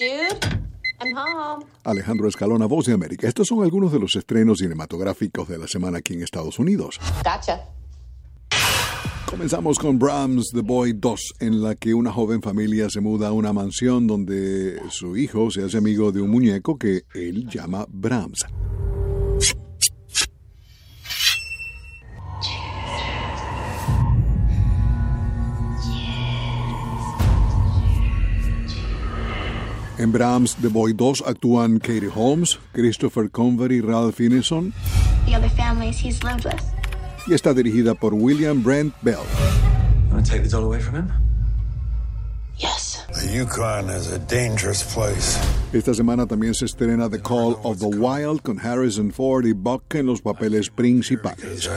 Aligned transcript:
Jude, 0.00 0.40
I'm 0.98 1.14
home. 1.14 1.66
Alejandro 1.84 2.26
Escalona, 2.26 2.64
Voz 2.64 2.86
de 2.86 2.94
América. 2.94 3.28
Estos 3.28 3.46
son 3.46 3.62
algunos 3.62 3.92
de 3.92 3.98
los 3.98 4.16
estrenos 4.16 4.60
cinematográficos 4.60 5.46
de 5.46 5.58
la 5.58 5.66
semana 5.68 5.98
aquí 5.98 6.14
en 6.14 6.22
Estados 6.22 6.58
Unidos. 6.58 6.98
Gotcha. 7.16 7.68
Comenzamos 9.30 9.78
con 9.78 9.98
Brahms 9.98 10.52
The 10.54 10.62
Boy 10.62 10.94
2, 10.94 11.20
en 11.40 11.62
la 11.62 11.74
que 11.74 11.92
una 11.92 12.10
joven 12.12 12.40
familia 12.40 12.88
se 12.88 13.02
muda 13.02 13.28
a 13.28 13.32
una 13.32 13.52
mansión 13.52 14.06
donde 14.06 14.80
su 14.88 15.18
hijo 15.18 15.50
se 15.50 15.64
hace 15.64 15.76
amigo 15.76 16.12
de 16.12 16.22
un 16.22 16.30
muñeco 16.30 16.78
que 16.78 17.02
él 17.12 17.46
llama 17.46 17.84
Brahms. 17.90 18.46
En 30.00 30.12
Brahms 30.12 30.56
The 30.62 30.68
Boy 30.68 30.94
2 30.94 31.24
actúan 31.26 31.78
Katie 31.78 32.08
Holmes, 32.08 32.58
Christopher 32.72 33.28
Convery 33.30 33.76
y 33.76 33.80
Ralph 33.82 34.18
Ineson 34.18 34.72
the 35.26 35.36
other 35.36 35.50
families 35.50 35.98
he's 35.98 36.24
lived 36.24 36.46
with. 36.46 36.62
y 37.26 37.34
está 37.34 37.52
dirigida 37.52 37.94
por 37.94 38.14
William 38.14 38.62
Brent 38.62 38.94
Bell. 39.02 39.20
Want 40.10 40.24
to 40.24 40.30
take 40.30 40.42
the 40.42 40.48
doll 40.48 40.64
away 40.64 40.80
from 40.80 40.94
him? 40.94 41.12
Yes. 42.56 43.04
The 43.12 43.28
Yukon 43.30 43.90
is 43.90 44.10
a 44.10 44.18
dangerous 44.18 44.82
place. 44.82 45.38
Esta 45.74 45.92
semana 45.92 46.26
también 46.26 46.54
se 46.54 46.64
estrena 46.64 47.10
The 47.10 47.20
Call 47.20 47.58
of 47.62 47.78
the 47.78 47.88
Wild 47.88 48.40
con 48.42 48.58
Harrison 48.58 49.12
Ford 49.12 49.44
y 49.44 49.52
Buck 49.52 49.94
en 49.94 50.06
los 50.06 50.22
papeles 50.22 50.70
principales. 50.70 51.68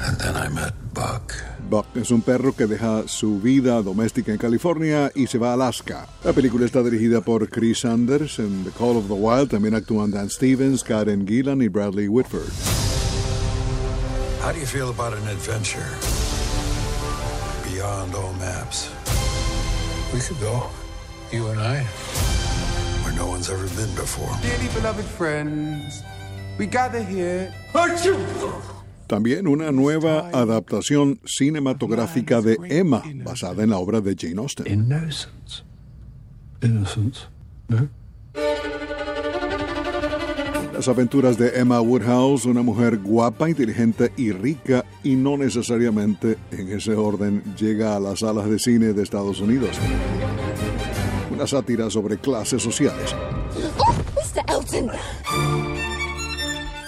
I, 0.00 0.08
and 0.08 0.18
then 0.18 0.36
I 0.36 0.48
met 0.48 0.72
Buck. 0.94 1.34
Buck 1.68 1.86
es 1.94 2.10
un 2.10 2.22
perro 2.22 2.52
que 2.52 2.66
deja 2.66 3.06
su 3.06 3.40
vida 3.40 3.80
doméstica 3.82 4.32
en 4.32 4.38
California 4.38 5.10
y 5.14 5.26
se 5.26 5.38
va 5.38 5.50
a 5.50 5.54
Alaska. 5.54 6.08
La 6.24 6.32
película 6.32 6.66
está 6.66 6.82
dirigida 6.82 7.20
por 7.20 7.48
Chris 7.48 7.80
Sanders. 7.80 8.38
En 8.38 8.64
The 8.64 8.70
Call 8.70 8.96
of 8.96 9.06
the 9.06 9.14
Wild 9.14 9.50
también 9.50 9.74
actúan 9.74 10.10
Dan 10.10 10.30
Stevens, 10.30 10.82
Karen 10.82 11.26
Gillan 11.26 11.62
y 11.62 11.68
Bradley 11.68 12.08
Whitford. 12.08 12.50
How 14.42 14.52
do 14.52 14.58
you 14.58 14.66
feel 14.66 14.88
about 14.88 15.12
an 15.12 15.28
adventure 15.28 15.86
beyond 17.62 18.14
all 18.14 18.32
maps? 18.40 18.90
We 20.12 20.20
could 20.20 20.40
go, 20.40 20.70
you 21.30 21.46
and 21.48 21.60
I, 21.60 21.84
where 23.04 23.14
no 23.14 23.26
one's 23.26 23.48
ever 23.48 23.68
been 23.76 23.94
before. 23.94 24.34
Dearly 24.42 24.68
beloved 24.74 25.04
friends, 25.04 26.02
we 26.58 26.66
gather 26.66 27.02
here. 27.02 27.52
También 29.10 29.48
una 29.48 29.72
nueva 29.72 30.28
adaptación 30.28 31.18
cinematográfica 31.24 32.40
de 32.40 32.56
Emma, 32.68 33.02
basada 33.24 33.64
en 33.64 33.70
la 33.70 33.78
obra 33.78 34.00
de 34.00 34.14
Jane 34.16 34.40
Austen. 34.40 34.72
Innocence. 34.72 35.64
Innocence? 36.62 37.22
No? 37.66 37.88
Las 40.72 40.86
aventuras 40.86 41.36
de 41.38 41.58
Emma 41.58 41.80
Woodhouse, 41.80 42.44
una 42.44 42.62
mujer 42.62 42.98
guapa, 42.98 43.50
inteligente 43.50 44.12
y 44.16 44.30
rica, 44.30 44.84
y 45.02 45.16
no 45.16 45.36
necesariamente 45.36 46.38
en 46.52 46.70
ese 46.70 46.94
orden 46.94 47.42
llega 47.58 47.96
a 47.96 48.00
las 48.00 48.20
salas 48.20 48.48
de 48.48 48.60
cine 48.60 48.92
de 48.92 49.02
Estados 49.02 49.40
Unidos. 49.40 49.76
Una 51.32 51.48
sátira 51.48 51.90
sobre 51.90 52.16
clases 52.16 52.62
sociales. 52.62 53.12
Mr. 54.14 54.44
Elton. 54.46 55.99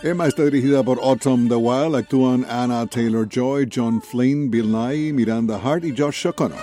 Emma 0.00 0.28
está 0.28 0.44
dirigida 0.44 0.84
por 0.84 1.00
Autumn 1.02 1.48
the 1.48 1.56
Wild, 1.56 1.96
actúan 1.96 2.46
Anna 2.48 2.86
Taylor 2.86 3.26
Joy, 3.26 3.66
John 3.68 4.00
Flynn, 4.00 4.48
Bill 4.48 4.70
Nye, 4.70 5.12
Miranda 5.12 5.58
Hart 5.58 5.84
y 5.84 5.92
Josh 5.92 6.24
O'Connor. 6.24 6.56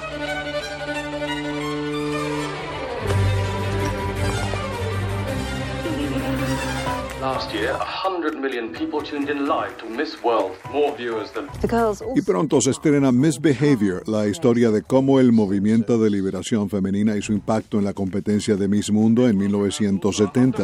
Last 7.20 7.54
year, 7.54 7.74
100 7.74 8.40
million 8.40 8.72
people 8.72 9.02
tuned 9.02 9.30
in 9.30 9.46
live 9.46 9.76
to 9.80 9.86
Miss 9.90 10.16
World. 10.24 10.56
More 10.72 10.96
viewers 10.96 11.32
than 11.32 11.50
The 11.60 11.68
girls 11.68 12.02
Y 12.16 12.22
pronto 12.22 12.62
se 12.62 12.70
estrena 12.70 13.12
Misbehavior, 13.12 14.08
la 14.08 14.28
historia 14.28 14.72
de 14.72 14.82
cómo 14.82 15.20
el 15.20 15.34
movimiento 15.34 15.98
de 15.98 16.10
liberación 16.10 16.70
femenina 16.70 17.18
y 17.18 17.22
su 17.22 17.34
impacto 17.34 17.80
en 17.80 17.84
la 17.84 17.94
competencia 17.94 18.56
de 18.56 18.70
Miss 18.70 18.90
Mundo 18.92 19.28
en 19.28 19.38
1970. 19.38 20.64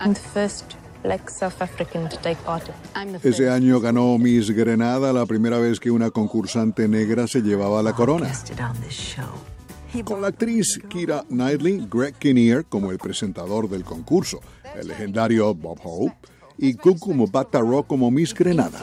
I'm 0.00 0.14
the 0.14 0.20
first 0.20 0.77
black 1.02 1.30
South 1.30 1.60
African 1.60 2.08
to 2.08 2.16
take 2.18 2.36
part. 2.44 2.68
I'm 2.94 3.18
the 3.18 3.28
Ese 3.28 3.48
año 3.48 3.80
ganó 3.80 4.18
Miss 4.18 4.50
Grenada 4.50 5.12
la 5.12 5.26
primera 5.26 5.58
vez 5.58 5.80
que 5.80 5.90
una 5.90 6.10
concursante 6.10 6.88
negra 6.88 7.26
se 7.26 7.42
llevaba 7.42 7.82
la 7.82 7.92
corona. 7.92 8.32
Con 10.04 10.20
la 10.20 10.28
actriz 10.28 10.80
Kira 10.88 11.24
Knightley, 11.28 11.86
Greg 11.90 12.14
Kinnear 12.18 12.64
como 12.64 12.90
el 12.90 12.98
presentador 12.98 13.68
del 13.68 13.84
concurso, 13.84 14.40
el 14.74 14.88
legendario 14.88 15.54
Bob 15.54 15.78
Hope 15.82 16.14
y 16.58 16.74
Kuku 16.74 17.14
Mobata 17.14 17.60
Rock 17.60 17.86
como 17.86 18.10
Miss 18.10 18.34
Grenada. 18.34 18.80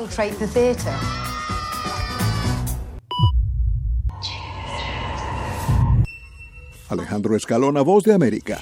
Alejandro 6.90 7.36
Escalona, 7.36 7.82
Voz 7.82 8.04
de 8.04 8.14
América. 8.14 8.60